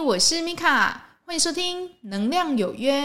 [0.00, 3.00] 我是米卡，欢迎收听《能量有约》。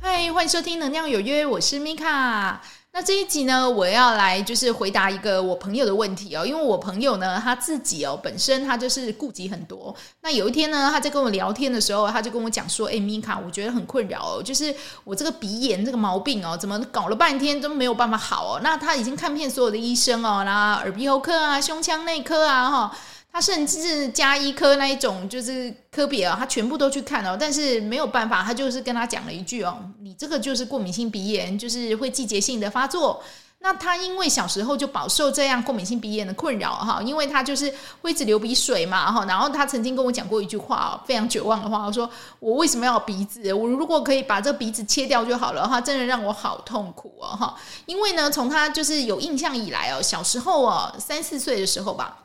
[0.00, 2.60] 嗨，欢迎收听《能量有约》，我是米卡。
[2.94, 9.94] 那这一集呢，我要来就是回答一个我朋友的问题哦，因为我朋友呢，他自己哦，本身他就是顾及很多。
[10.20, 18.60] 那有一天呢，他在跟我聊天的时候，他就跟我讲说：“哎，米卡，我觉得很困扰哦，就是我这个鼻炎这个毛病哦，怎么搞了半天都没有办法好哦？
[18.62, 22.96] 那他已经看遍所有的医生哦，那耳鼻喉科啊、胸腔内科啊，哈。”
[23.32, 33.22] 他甚至是家医科那一种，就是科比啊，他全部都去看哦，但是没有办法，他就是跟他讲了一句哦，你这个就是过敏性鼻炎，就是会季节性的发作。
[33.64, 43.54] 那他因为小时候就饱受这样过敏性鼻炎的困扰哈，因为他就是会一直流鼻水嘛哈，然后他曾经跟我讲过一句话，非常绝望的话，我说我为什么要鼻子？
[43.54, 47.54] 我如果可以把这鼻子切掉就好了哈，真的让我好痛苦哦哈，
[47.86, 52.18] 因为呢，从他就是有印象以来哦，小时候哦，三四岁的时候吧。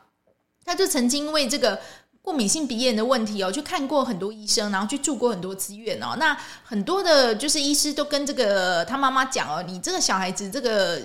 [0.68, 1.80] 他就曾经为这个
[2.20, 6.14] 过敏性鼻炎的问题哦，去看过很多医生，然后去住过很多次院哦。
[6.18, 11.00] 那很多的，就是医师都跟这个他妈妈讲哦，你这个小孩子这个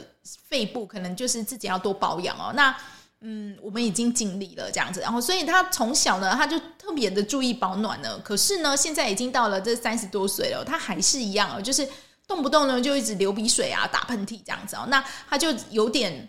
[0.50, 2.52] 肺部可能就是自己要多保养哦。
[2.53, 2.75] 那
[3.22, 8.20] 嗯，我们已经尽力了这样子，然后所以他从小呢，他就特别的注意保暖呢。
[8.22, 11.88] 可是呢，现在已经到了这三十多岁了，他还是一样哦，就是
[12.27, 14.86] 动不动呢就一直流鼻水啊，打喷嚏这样子哦。
[14.89, 16.27] 那他就有点。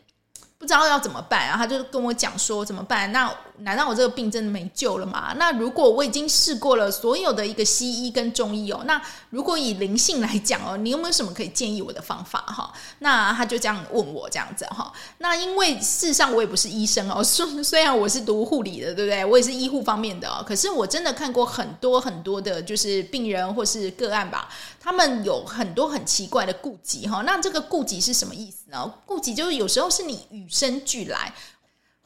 [0.65, 1.59] 不知道要怎么办然后？
[1.59, 3.13] 他就跟我讲说怎么办？
[3.13, 5.33] 那难道我这个病真的没救了吗？
[5.37, 12.73] 那如果我已经试过了所有的一个西医跟中医哦，那如果以灵性来讲哦，你有没有什么可以建议我的方法哈？
[12.99, 14.93] 那他就这样问我这样子哈。
[15.19, 19.25] 那因为事实上我也不是医生哦， 虽虽然我是读护理的，对不对？
[19.25, 24.49] 我也是医护方面的哦，可是我真的看过很多很多的，就是病人或是个案吧，
[24.81, 27.23] 他们有很多很奇怪的顾忌哈。
[27.23, 28.93] 那这个顾忌是什么意思呢？
[29.07, 31.33] 顾忌就是有时候是你与生俱来，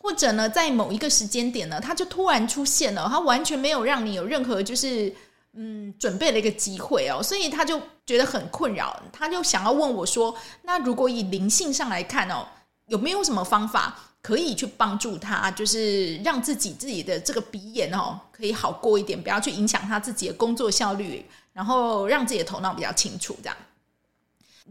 [0.00, 5.12] 或者呢，在某一个时间点呢，他就突然出现了，他完全没有让你有任何就是
[5.52, 12.46] 嗯准备的一个机会哦，所以他就觉得很困扰，他就想要问我说：“那如果以灵性上来看哦，
[12.86, 23.56] 有没有什么方法可以去帮助他，就是让自己自己的这个鼻炎哦可以好过一点，不要去影响他自己的工作效率，然后让自己的头脑比较清楚这样。”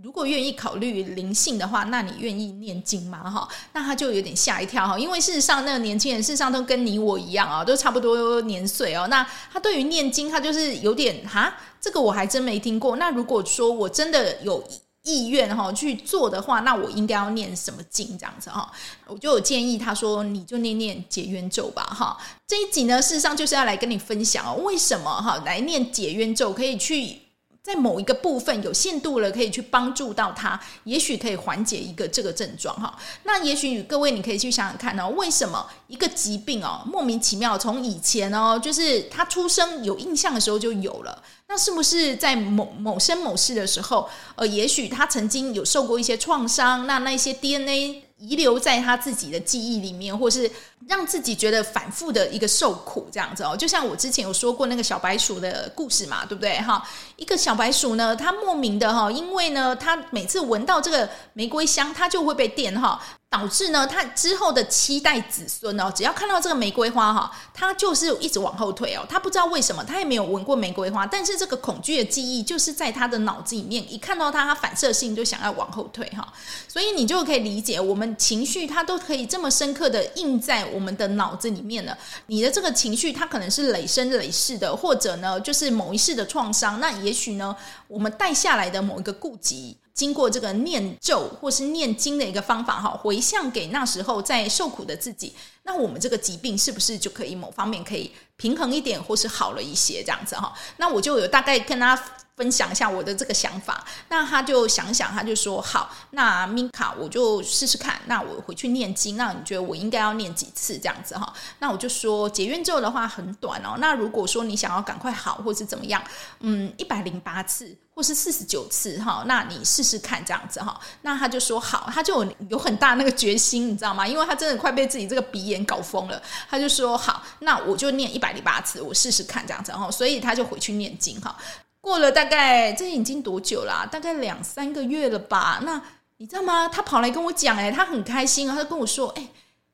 [0.04, 3.30] 如果愿意考虑灵性的话，那你愿意念经吗？
[3.30, 9.08] 哈，那他就有点吓一跳哈，因为事实上那个年轻人事实上都跟你我一样啊，都差不多年岁哦。
[9.08, 12.98] 那他对于念经，他就是有点哈，这个我还真没听过。
[12.98, 14.64] 那如果说我真的有
[15.04, 18.72] 意愿哈去做的话，那我应该要念什么经这样子哈？
[19.08, 22.18] 我就有建议他说，你就念念解冤咒吧哈。
[22.46, 27.22] 这一集呢，事实上就是要来跟你分享哦，为什么哈来念解冤咒可以去。
[27.68, 32.98] 在某一个部分有限度了，可以去帮助到他，也许可以缓解一个这个症状哈。
[33.24, 48.07] 那也许各位你可以去想想看哦，为什么一个疾病哦莫名其妙从以前哦，就是他出生有印象的时候就有了，那是不是在某某生某世的时候，呃，也许他曾经有受过一些创伤，那那些 DNA。
[48.18, 50.50] 遗留在他自己的记忆里面，或是
[50.88, 56.84] 让自己觉得反复的一个受苦这样子哦，就像我之前有说过那个小白鼠的故事嘛，对不对哈？
[57.16, 63.00] 一个小白鼠呢，它莫名的哈，因为呢，它每次闻到这个玫瑰香，它就会被电哈。
[63.30, 69.06] 导致呢，他之后的七代子孙哦，只要看到这个玫瑰花哈，他就是一直往后退哦。
[69.10, 76.26] 他不知道为什么，他也没有闻过玫瑰花，但是这个恐惧的记忆就是在他的脑子里面，一看到他，他反射性就想要往后退哈。
[76.70, 81.98] 所以你就可以理解，我们情绪它都可以这么深刻的印在我们的脑子里面了。
[82.28, 86.80] 你的这个情绪，它可能是累生累世的，或者呢，就是某一世的创伤。
[86.80, 87.54] 那也许呢，
[87.90, 89.76] 我们带下来的某一个顾疾。
[89.98, 100.54] 经过这个念咒或是念经的一个方法哈，回向给那时候在受苦的自己，那我们这个疾病是不是就可以某方面可以平衡一点，或是好了一些这样子哈？
[100.78, 102.00] 那我就有大概跟他
[102.36, 111.34] 分享一下我的这个想法，那他就想想，他就说好，那米卡我就试试看，那我回去念经，那你觉得我应该要念几次这样子哈？
[111.58, 116.04] 那我就说解怨咒的话很短哦，那如果说你想要赶快好或是怎么样，
[116.42, 120.80] 嗯，一百零八次或是四十九次哈，那你试试看这样子哈。
[121.02, 124.08] 那他就说好，他就有很大那个决心，你知道吗？
[124.08, 129.90] 因为他真的快被自己这个鼻炎搞疯了，他就说好，那我就念一百零八次，我试试看这样子哈。
[129.90, 131.36] 所以他就回去念经哈。
[131.82, 133.84] 过了大概这已经多久啦？
[133.92, 135.60] 大概两三个月了吧？
[135.64, 135.82] 那
[136.18, 136.68] 你知道吗？
[136.68, 139.28] 他跑来跟我讲，哎，他很开心啊，他就跟我说，哎，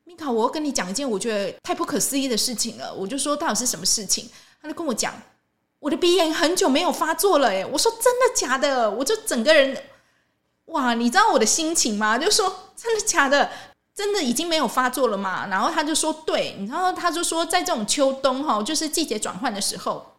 [0.05, 2.93] 米卡，我要跟你讲一件我觉得太不可思议的事情了。
[2.93, 4.29] 我就说到底是什么事情？
[4.61, 5.13] 他就跟我讲，
[5.83, 9.77] 我的鼻炎很久没有发作了。”哎，我说：“真的假的？”我就整个人，
[10.65, 12.17] 哇，你知道我的心情吗？
[12.17, 13.49] 就说：“真的假的？
[13.93, 20.15] 真的已经没有发作了嘛？”然后他就说：“对。”然后他就说：“在这种秋冬哈，就是季节转换的时候，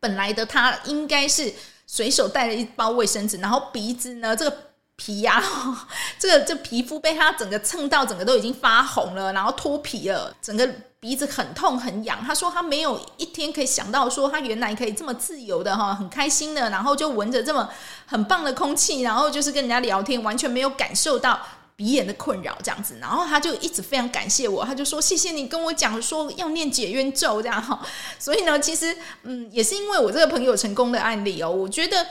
[0.00, 1.52] 本来的他应该是
[1.86, 4.58] 随手带了一包卫生纸，然后鼻子呢，这个。”
[4.96, 5.88] 皮呀、啊，
[6.18, 10.68] 这个这皮肤被他整个蹭到，整个都已经发红了，然后脱皮了，整个
[11.00, 12.24] 鼻子很痛很痒。
[12.24, 17.68] 他说他没有一天可以想到说他原来可以这么自由的哈，很开心的，然后就闻着这么
[18.06, 21.40] 很棒的空气，然后就是跟人家聊天，完全没有感受到
[21.74, 22.96] 鼻炎的困扰这样子。
[23.00, 27.80] 然后他就一直非常感谢我，他就说谢谢你跟我讲说要念解冤咒这样哈。
[28.18, 32.06] 所以呢，其实嗯，也是因为我这个朋友成功的案例哦，我觉得。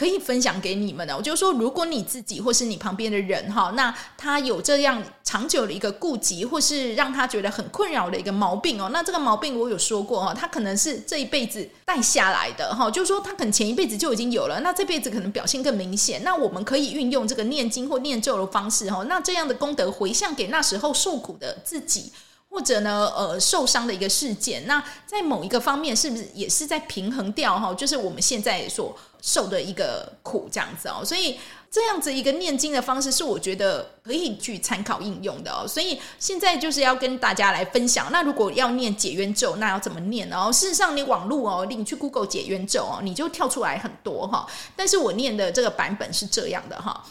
[0.00, 16.22] 可以分享给你们的，我就说，如果你自己或是你旁边的人哈，那他有这样长久的一个顾及，或是让他觉得很困扰的一个毛病哦，那这个毛病我有说过哈，他可能是这一辈子带下来的哈，就是说他可能前一辈子就已经有了，那这辈子可能表现更明显。
[16.24, 22.10] 那我们可以运用这个念经或念咒的方式哈，那这样的功德回向给那时候受苦的自己。
[22.50, 27.72] 或者呢，呃，受伤的一个事件，那在某一个方面，是不是也是在平衡掉哈？
[27.72, 31.04] 就是我们现在所受的一个苦这样子哦。
[31.04, 31.38] 所以
[31.70, 35.64] 这样子一个念经的方式，是我觉得可以去参考应用的哦。
[35.64, 38.08] 所以现在就是要跟大家来分享。
[38.10, 40.52] 那如果要念解冤咒，那要怎么念呢？
[40.52, 44.44] 事实上，你网络哦，你去 Google 解冤咒哦，你就跳出来很多哈。
[44.74, 47.04] 但是我念的这个版本是这样的哈。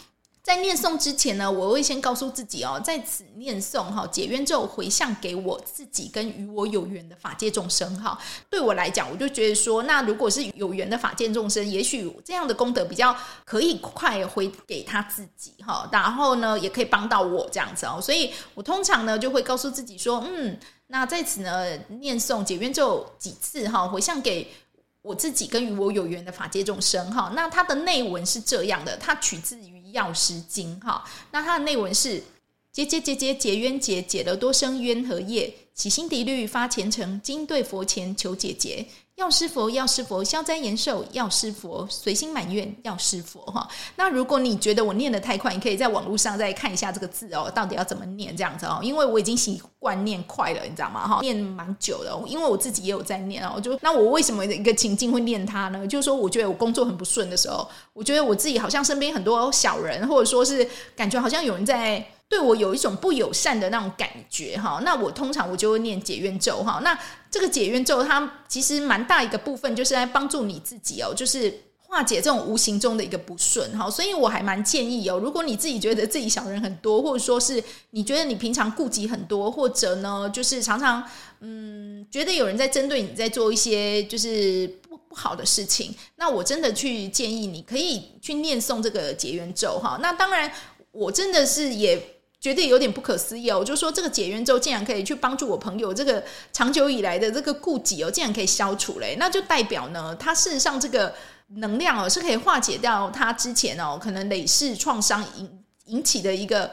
[0.49, 8.17] 在念诵之前呢，我会先告诉自己哦，在此念诵哈解冤咒，回向给我自己跟与我有缘的法界众生哈。
[8.49, 13.15] 对我来讲，我就觉得说，那如果是有缘的法界众生，也许这样的功德比较
[13.45, 17.99] 可以快回给他自己哈，然后呢，也可以帮到我这样子哦。
[18.01, 20.57] 所以我通常呢，就会告诉自己说，嗯，
[20.87, 24.51] 那在此呢念诵解冤咒几次哈，回向给
[25.01, 27.31] 我自己跟与我有缘的法界众生哈。
[27.35, 29.79] 那它的内文是这样的，它取自于。
[29.91, 32.23] 药师经哈，那它的内文是：
[32.71, 38.85] 结结结结结冤结，结了多生冤和业，起心涤虑发虔诚，今对佛前求解结。
[39.15, 43.65] 药师佛，药师佛，消灾延寿，药师佛，随心满愿，药师佛哈。
[43.95, 48.81] 那如果你觉得我念得太快，你可以在网络上再看一下这个字哦，到底要怎么念这样子哦。
[48.83, 51.07] 因为我已经习惯念快了，你知道吗？
[51.07, 53.57] 哈，念蛮久的，因为我自己也有在念哦。
[53.61, 55.87] 就那我为什么一个情境会念它呢？
[55.87, 62.05] 就是说，我觉得我工作很不顺的时候，我觉得我自己好像身边很多小人，或者说是感觉好像有人在。
[62.29, 66.79] 对我有一种不友善的那种感觉哈，那我通常我就会念解怨咒哈。
[66.83, 66.97] 那
[67.31, 73.89] 这个解怨咒它其实蛮大一个部分，就是来帮助你自己哦，就是化解这种无形中的一个不顺哈。
[73.89, 81.03] 所以我还蛮建议哦，如果你自己觉得自己小人很多，或者说是你觉得你平常顾及很多，或者呢，就是常常
[81.39, 89.97] 嗯觉得有人在针对你在做一些就是不不好的事情，那我真的去建议你可以去念诵这个解冤咒哈。
[89.99, 90.51] 那当然，
[90.91, 91.99] 我真的是也。
[92.41, 101.13] 觉得有点不可思议哦，我就说这个解冤咒竟然可以去帮助我朋友这个长久以来的这个顾忌哦，竟然可以消除嘞，那就代表呢，他事实上这个
[101.55, 106.71] 能量哦是可以化解掉他之前哦可能累世创伤引引起的一个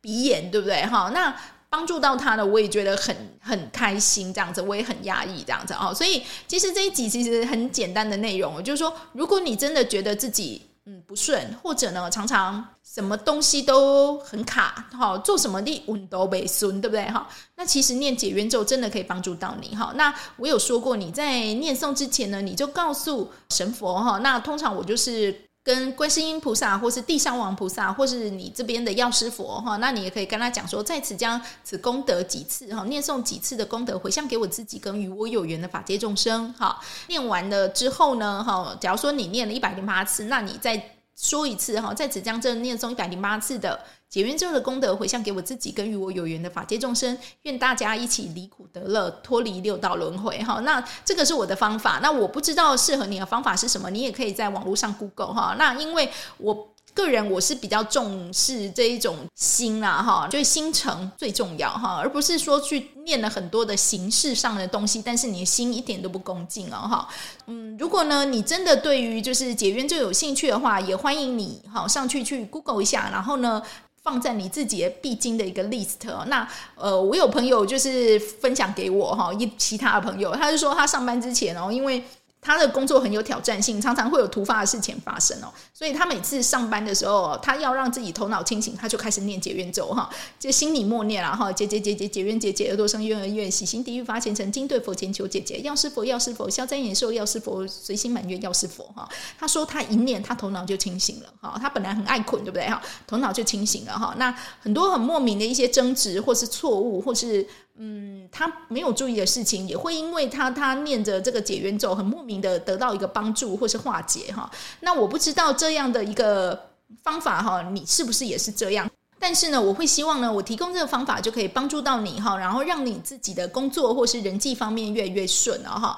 [0.00, 1.10] 鼻炎，对不对哈？
[1.12, 1.36] 那
[1.68, 10.62] 帮助到他呢，我也觉得很很开心，这样子我也很压抑这样子哦，所以其实这一集其实很简单的内容，就是说如果你真的觉得自己。
[10.84, 17.04] 嗯，不顺，或者呢，常常什么东西都很卡，哈，做什么的运都没顺，对不对？
[17.04, 19.92] 哈，那其实念解冤咒真的可以帮助到你，哈。
[19.94, 24.18] 那我有说过，你在念诵之前呢，你就告诉神佛，哈。
[24.18, 25.32] 那通常我就是
[25.64, 29.76] 跟观世音菩萨，或是地上王菩萨，或是你这边的药师佛，哈。
[29.76, 36.80] 那你也可以跟他讲说，在此将此功德几次，哈，念诵几次的功德回向给我自己跟与我有缘的法界众生，哈。
[37.06, 43.80] 念完了之后呢，哈，假如说你念了一百零八次，那你再说一次，哈，在此将这念诵一百零八次的
[44.12, 50.60] 解冤咒的功德回向给我自己跟与我有缘的法界众生，愿大家一起离苦得乐，脱离六道轮回，哈。
[50.60, 55.56] 那这个是我的方法，那我不知道适合你的方法是什么，你也可以在网络上 Google 哈。
[55.58, 56.68] 那因为我。
[56.94, 67.08] 个人我是比较重视这一种心啦，哈，就是心诚最重要哈，而不是说去念了很多的形式上的东西，但是你的心一点都不恭敬哦，哈，
[67.46, 73.62] 嗯，如果呢你真的对于就是解冤咒有兴趣的话，也欢迎你好上去去 Google 一下，然后呢
[74.02, 75.98] 放在你自己必经的一个 list。
[76.26, 82.04] 那呃，我有朋友就是分享给我哈，一其他的朋友，他就说他上班之前哦，因为。
[82.44, 99.08] 他的工作很有挑战性，常常会有突发的事情发生哦，所以他每次上班的时候，他要让自己头脑清醒，他就开始念解怨咒哈，就心里默念了哈，解解解解解冤解解，耳朵生冤而怨，喜心地狱发虔诚，今对佛前求解解，药师佛药师佛消灾延寿药师佛随心满愿药师佛哈。
[99.38, 102.82] 他说他一念，他头脑就清醒了哈，他本来很爱困，对不对哈？
[103.06, 104.16] 头脑就清醒了哈。
[104.18, 107.46] 那很多很莫名的一些争执，或是错误，或是。
[107.78, 114.50] 嗯，他没有注意的事情，也会因为他他念着这个解冤咒，很莫名的得到一个帮助或是化解哈。
[114.80, 116.70] 那我不知道这样的一个
[117.02, 118.88] 方法哈，你是不是也是这样？
[119.18, 125.96] 但是呢，我会希望呢，我提供这个方法就可以帮助到你哈，然后让你自己的工作或是人际方面越来越顺了哈。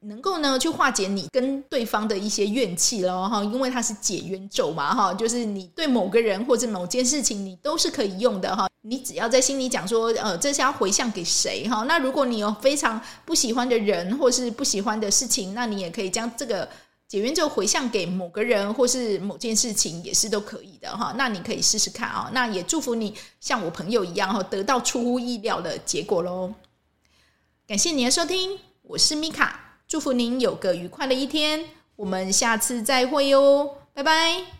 [0.00, 8.66] 能够呢去化解你跟对方的一些怨气了哈，因为它是解冤咒嘛哈，就是你对某个人或者某件事情你都是可以用的哈。
[8.82, 11.82] 你只要在心里讲说，呃，这是要回向给谁哈？
[11.82, 16.66] 那如果你有非常不喜欢的人或是不喜欢的事情，那你也可以将这个
[17.06, 21.12] 解冤咒回向给某个人或是某件事情，也是都可以的哈。
[21.18, 22.30] 那你可以试试看啊。
[22.32, 26.54] 那也祝福你像我朋友一样哈，得到出乎意料的结果喽。
[27.66, 29.69] 感谢你的收听，我是米卡。
[29.90, 31.64] 祝福您有个愉快的一天，
[31.96, 34.59] 我们下次再会哟，拜拜。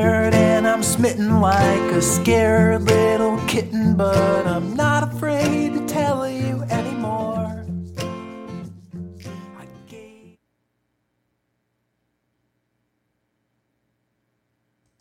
[0.91, 6.60] smitten like a scared little kitten, but I'm not afraid to tell you